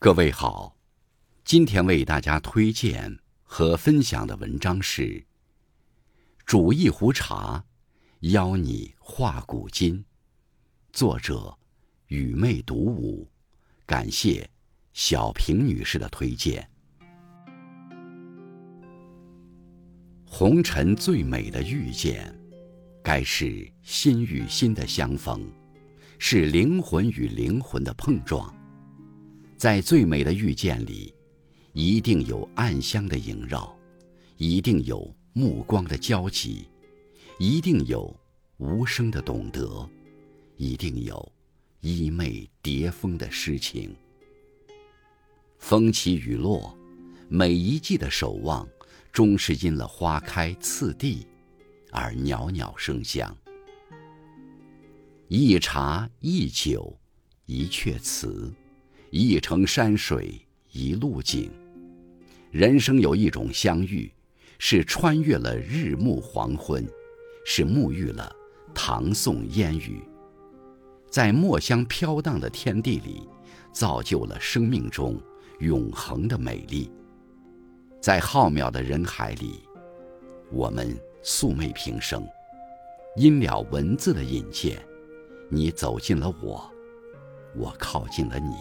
[0.00, 0.76] 各位好，
[1.44, 5.02] 今天为大家推荐和分享的文章是
[6.46, 7.64] 《煮一壶茶，
[8.20, 9.98] 邀你话古今》，
[10.92, 11.52] 作者
[12.06, 13.28] 雨妹独舞，
[13.86, 14.48] 感谢
[14.92, 16.70] 小平女士的推荐。
[20.24, 22.32] 红尘最美的遇见，
[23.02, 25.44] 该是心与心的相逢，
[26.20, 28.56] 是灵魂与灵魂的碰撞。
[29.58, 31.12] 在最美的遇见里，
[31.72, 33.76] 一定有暗香的萦绕，
[34.36, 36.68] 一定有目光的交集，
[37.40, 38.16] 一定有
[38.58, 39.90] 无声的懂得，
[40.56, 41.32] 一定有
[41.80, 43.92] 衣袂叠风的诗情。
[45.58, 46.72] 风起雨落，
[47.28, 48.64] 每一季的守望，
[49.10, 51.26] 终是因了花开次第，
[51.90, 53.36] 而袅袅生香。
[55.26, 56.96] 一茶一酒，
[57.46, 58.54] 一阙词。
[59.10, 60.38] 一程山水
[60.70, 61.50] 一路景，
[62.50, 64.12] 人生有一种相遇，
[64.58, 66.86] 是穿越了日暮黄昏，
[67.46, 68.30] 是沐浴了
[68.74, 70.02] 唐宋烟雨，
[71.10, 73.26] 在墨香飘荡的天地里，
[73.72, 75.18] 造就了生命中
[75.60, 76.90] 永恒的美丽。
[78.02, 79.60] 在浩渺的人海里，
[80.52, 82.22] 我们素昧平生，
[83.16, 84.78] 因了文字的引荐，
[85.48, 86.70] 你走进了我，
[87.56, 88.54] 我靠近了你。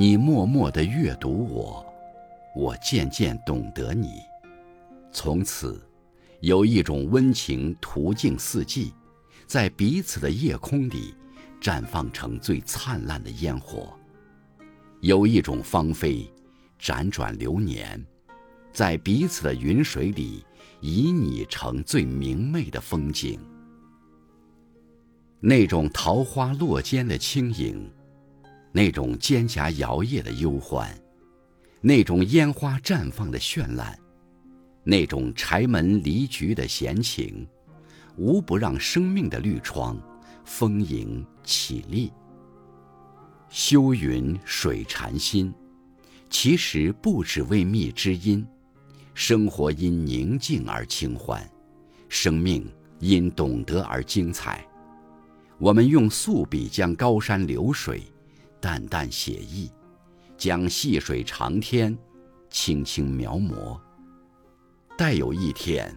[0.00, 1.84] 你默默地阅读我，
[2.56, 4.22] 我渐渐懂得你。
[5.12, 5.78] 从此，
[6.40, 8.94] 有一种温情途径四季，
[9.46, 11.14] 在彼此的夜空里
[11.60, 13.94] 绽放成最灿烂的烟火；
[15.02, 16.26] 有一种芳菲
[16.80, 18.02] 辗转流年，
[18.72, 20.42] 在彼此的云水里
[20.80, 23.38] 以你成最明媚的风景。
[25.40, 27.86] 那种桃花落间的轻盈。
[28.72, 30.88] 那种蒹葭摇曳的忧欢，
[31.80, 33.98] 那种烟花绽放的绚烂，
[34.84, 37.46] 那种柴门离菊的闲情，
[38.16, 40.00] 无不让生命的绿窗
[40.44, 42.12] 丰盈绮丽。
[43.48, 45.52] 修云水禅心，
[46.28, 48.46] 其实不只为觅知音，
[49.14, 51.44] 生活因宁静而清欢，
[52.08, 52.64] 生命
[53.00, 54.64] 因懂得而精彩。
[55.58, 58.02] 我们用素笔将高山流水。
[58.60, 59.70] 淡淡写意，
[60.36, 61.96] 将细水长天
[62.48, 63.80] 轻轻描摹。
[64.96, 65.96] 待有一天，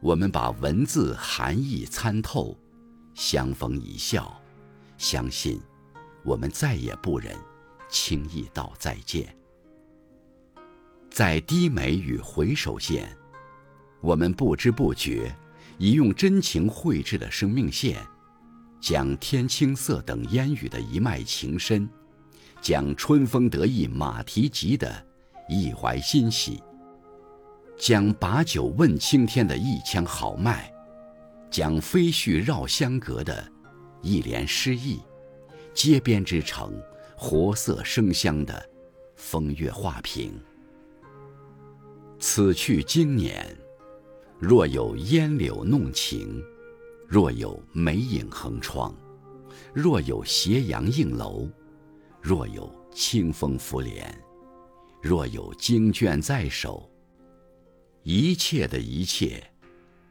[0.00, 2.56] 我们把文字含义参透，
[3.14, 4.40] 相逢一笑，
[4.98, 5.60] 相信
[6.22, 7.34] 我们再也不忍
[7.88, 9.34] 轻易道再见。
[11.10, 13.16] 在低眉与回首间，
[14.00, 15.34] 我们不知不觉
[15.78, 18.06] 已用真情绘制了生命线。
[18.80, 21.88] 将天青色等烟雨的一脉情深，
[22.60, 24.90] 将春风得意马蹄疾的
[25.48, 26.62] 一怀欣喜，
[27.76, 30.72] 将把酒问青天的一腔豪迈，
[31.50, 33.46] 将飞絮绕香阁的
[34.00, 35.00] 一帘诗意，
[35.74, 36.72] 皆编织成
[37.16, 38.70] 活色生香的
[39.14, 40.32] 风月画屏。
[42.18, 43.56] 此去经年，
[44.38, 46.42] 若有烟柳弄晴。
[47.10, 48.94] 若有梅影横窗，
[49.74, 51.50] 若有斜阳映楼，
[52.20, 54.16] 若有清风拂帘，
[55.02, 56.88] 若有经卷在手，
[58.04, 59.42] 一切的一切，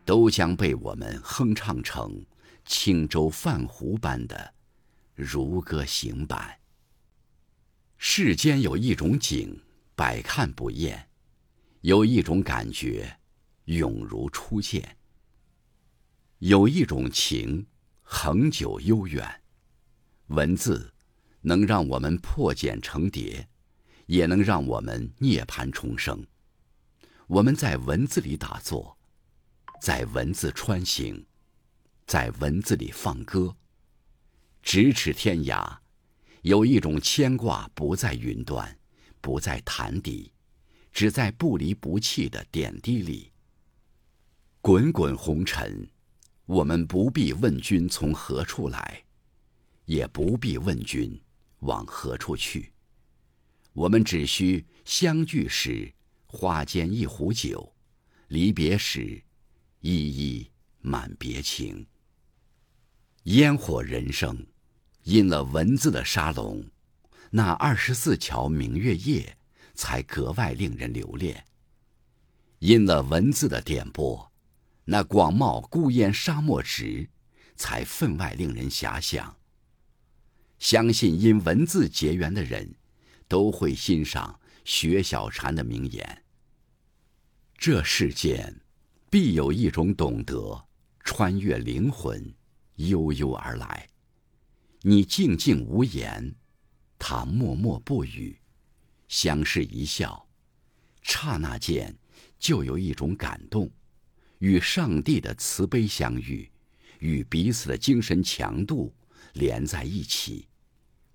[0.04, 2.22] 都将被我们哼唱成
[2.66, 4.54] 轻舟泛湖般的
[5.16, 6.54] 如歌行板。
[7.98, 9.58] 世间有一种景，
[9.96, 10.98] 百看不厌；
[11.80, 13.20] 有一种感觉，
[13.64, 14.98] 永如初见。
[16.40, 17.68] 有一种情，
[18.02, 19.42] 恒久悠远。
[20.28, 20.94] 文字
[21.42, 23.50] 能让我们破茧成蝶，
[24.06, 26.26] 也能让我们涅槃重生。
[27.28, 28.98] 我们在文字里打坐，
[29.82, 31.26] 在文字穿行，
[32.08, 33.58] 在文字里放歌。
[34.64, 35.80] 咫尺天涯，
[36.44, 38.80] 有一种牵挂，不在云端，
[39.20, 40.32] 不在潭底，
[40.94, 43.34] 只在不离不弃的点滴里。
[44.62, 45.86] 滚滚红尘。
[46.50, 49.04] 我们不必问君从何处来，
[49.86, 51.22] 也不必问君
[51.60, 52.74] 往何处去。
[53.72, 55.94] 我们只需相聚时
[56.26, 57.72] 花间一壶酒，
[58.30, 59.22] 离别时
[59.82, 60.50] 依依
[60.82, 61.86] 满别情。
[63.26, 64.44] 烟火人生，
[65.04, 66.66] 因了文字的沙龙，
[67.30, 69.38] 那二十四桥明月夜
[69.76, 71.46] 才格外令人留恋。
[72.58, 74.29] 因了文字的点拨。
[74.92, 77.08] 那广袤孤烟沙漠时，
[77.56, 79.38] 才分外令人遐想。
[80.58, 82.74] 相信因文字结缘的人，
[83.28, 86.24] 都会欣赏薛小禅的名言
[87.56, 88.62] ：“这世间，
[89.12, 90.66] 必有一种懂得，
[91.04, 92.34] 穿越灵魂，
[92.78, 93.88] 悠悠而来。
[94.82, 96.34] 你静静无言，
[96.98, 98.40] 他默默不语，
[99.08, 100.28] 相视一笑，
[101.04, 101.96] 刹那间，
[102.40, 103.70] 就有一种感动，
[104.40, 106.50] 与上帝的慈悲相遇，
[107.00, 108.94] 与彼此的精神强度
[109.34, 110.48] 连在一起，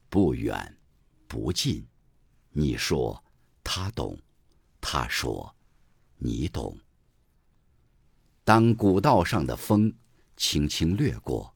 [0.08, 0.78] 不远，
[1.28, 1.84] 不近。”
[2.56, 3.24] 你说
[3.64, 4.16] 他懂，
[4.80, 5.56] 他说
[6.18, 6.78] 你懂。
[8.44, 9.92] 当古道上的风
[10.36, 11.52] 轻轻掠过，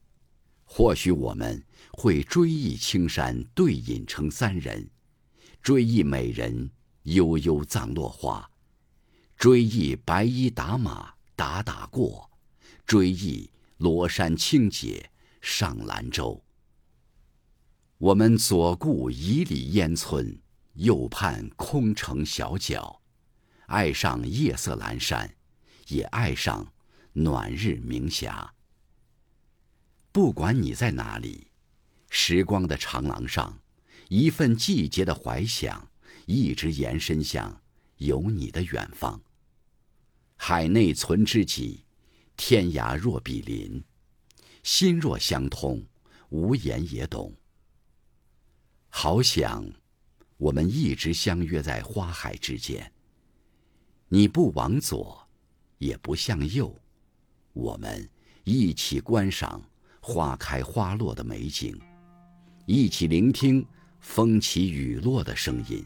[0.65, 1.63] 或许我们
[1.93, 4.89] 会追忆青山对影成三人，
[5.61, 6.69] 追忆美人
[7.03, 8.51] 悠悠葬落花，
[9.37, 12.29] 追忆白衣打马打打过，
[12.85, 15.09] 追忆罗山清姐
[15.39, 16.43] 上兰舟。
[17.97, 20.37] 我们左顾旖里烟村。
[20.73, 23.01] 右盼空城小角，
[23.67, 25.33] 爱上夜色阑珊，
[25.87, 26.73] 也爱上
[27.13, 28.53] 暖日明霞。
[30.11, 31.47] 不管你在哪里，
[32.09, 33.59] 时光的长廊上，
[34.09, 35.89] 一份季节的怀想，
[36.25, 37.61] 一直延伸向
[37.97, 39.21] 有你的远方。
[40.41, 41.83] 海内存知己，
[42.37, 43.83] 天涯若比邻，
[44.63, 45.85] 心若相通，
[46.29, 47.35] 无言也懂。
[48.87, 49.69] 好想。
[50.37, 52.89] 我们一直相约在花海之间。
[54.07, 55.27] 你不往左，
[55.79, 56.73] 也不向右，
[57.51, 58.09] 我们
[58.45, 59.61] 一起观赏
[59.99, 61.77] 花开花落的美景，
[62.65, 63.67] 一起聆听
[63.99, 65.85] 风起雨落的声音，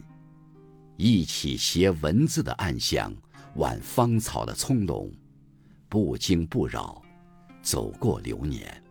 [0.96, 3.12] 一起携文字的暗香，
[3.56, 5.10] 挽芳草的葱茏，
[5.88, 7.02] 不惊不扰，
[7.62, 8.82] 走过流年。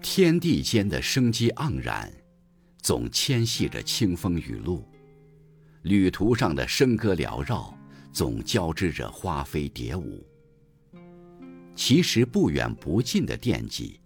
[0.00, 2.12] 天地间的生机盎然。
[2.82, 4.82] 总牵系着清风雨露，
[5.82, 7.76] 旅途上的笙歌缭绕，
[8.10, 10.26] 总交织着花飞蝶舞。
[11.76, 14.00] 其实不远不近的惦记，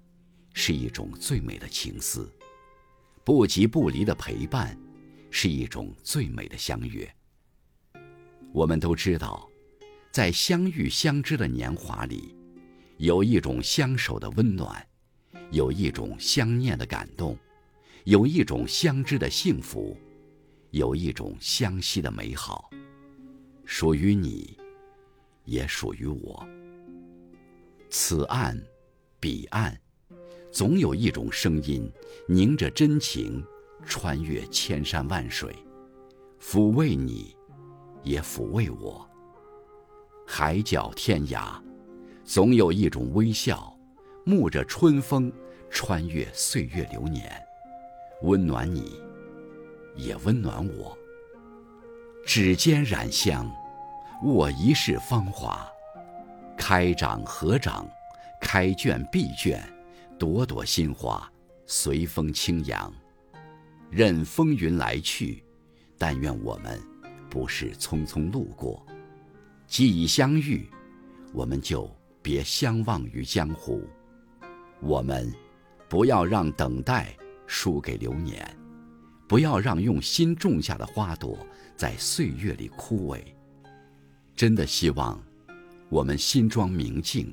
[0.55, 2.29] 是一种最美的情思；
[3.23, 4.77] 不急不离的陪伴，
[5.31, 7.09] 是一种最美的相约。
[8.55, 9.51] 我们都知道，
[10.13, 12.37] 在相遇相知的年华里，
[12.99, 14.87] 有一种相守的温暖，
[15.51, 17.37] 有一种相念的感动。
[18.05, 19.99] 有一种相知的幸福，
[20.71, 22.71] 有一种相惜的美好，
[23.65, 24.57] 属于你，
[25.47, 26.47] 也属于我。
[27.91, 28.57] 此岸，
[29.19, 29.77] 彼岸，
[30.53, 31.91] 总有一种声音，
[32.29, 33.43] 凝着真情，
[33.85, 35.53] 穿越千山万水，
[36.41, 37.35] 抚慰你，
[38.05, 39.05] 也抚慰我。
[40.27, 41.61] 海角天涯，
[42.25, 43.77] 总有一种微笑，
[44.25, 45.33] 沐着春风，
[45.71, 47.31] 穿越岁月流年。
[48.23, 49.01] 温暖你，
[49.97, 50.97] 也温暖我。
[52.25, 53.51] 指尖染香，
[54.23, 55.67] 握一世芳华。
[56.57, 57.87] 开掌合掌，
[58.41, 59.63] 开卷闭卷，
[60.19, 61.31] 朵朵新花
[61.67, 62.91] 随风轻扬。
[63.91, 65.45] 任风云来去，
[65.99, 66.81] 但愿我们
[67.35, 68.87] 不是匆匆路过。
[69.67, 70.71] 既已相遇，
[71.33, 71.91] 我们就
[72.23, 73.83] 别相忘于江湖。
[74.81, 75.35] 我们
[75.89, 77.13] 不要让等待。
[77.47, 78.57] 输给流年，
[79.29, 81.37] 不要让用心种下的花朵
[81.77, 83.21] 在岁月里枯萎。
[84.35, 85.23] 真的希望，
[85.91, 87.33] 我们心装明镜，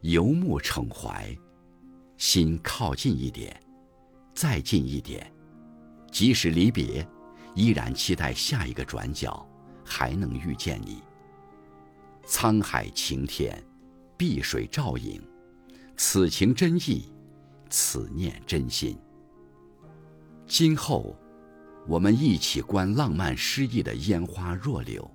[0.00, 1.34] 游目骋怀，
[2.16, 3.56] 心靠近一点，
[4.34, 5.32] 再近一点。
[6.10, 7.06] 即使离别，
[7.54, 9.46] 依然期待下一个转角
[9.84, 11.02] 还能遇见你。
[12.26, 13.62] 沧海晴天，
[14.16, 15.20] 碧水照影，
[15.96, 17.12] 此情真意，
[17.68, 18.96] 此念真心。
[20.46, 21.16] 今后，
[21.88, 25.10] 我们一起观浪漫诗意的烟花若柳，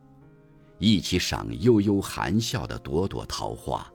[0.80, 3.90] 一起赏悠悠含笑的朵朵桃花，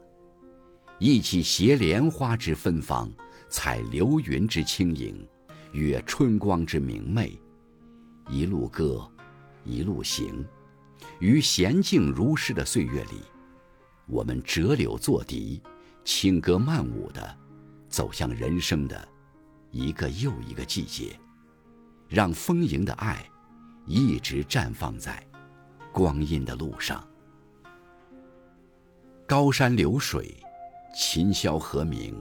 [0.99, 3.11] 一起携莲花之芬芳，
[3.51, 5.15] 采流云之轻盈，
[5.73, 7.39] 阅春光之明媚。
[8.33, 9.07] 一路歌，
[9.63, 10.43] 一路行，
[11.19, 13.21] 于娴静如诗的岁月里，
[14.07, 15.61] 我们折柳作笛，
[16.03, 17.37] 轻歌曼舞的，
[17.91, 19.07] 走向人生的
[19.71, 21.15] 一个又一个季节。
[22.09, 23.23] 让丰盈的爱
[23.87, 25.23] 一直绽放在
[25.93, 27.07] 光阴的路上。
[29.27, 30.35] 高山流水，
[30.97, 32.19] 琴箫和鸣，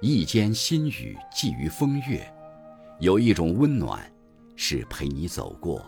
[0.00, 2.26] 一间心语寄于风月。
[3.00, 4.10] 有一种温暖，
[4.56, 5.84] 是陪你走过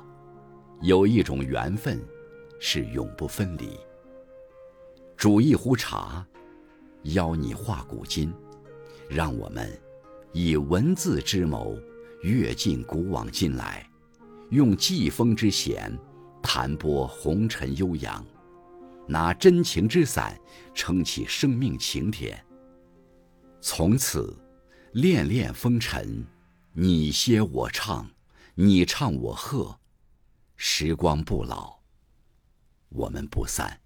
[0.83, 2.01] 有一种缘分
[2.61, 3.79] 是永不分离。
[5.17, 6.25] 煮一壶茶
[7.03, 8.33] 邀你话古今
[9.09, 9.69] 让我们
[10.33, 11.77] 以文字之谋
[12.23, 13.85] 阅尽古往今来
[14.51, 15.93] 用季风之弦
[16.43, 18.25] 弹拨红尘悠扬
[19.09, 20.39] 拿真情之伞
[20.75, 22.39] 撑起生命晴天。
[23.61, 24.37] 从此
[24.93, 26.25] 恋恋风尘
[26.73, 28.09] 你歇我唱
[28.61, 29.79] 你唱我和
[30.57, 31.79] 时光不老
[32.88, 33.81] 我们不散。